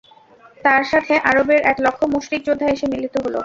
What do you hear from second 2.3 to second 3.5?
যোদ্ধা এসে মিলিত হল।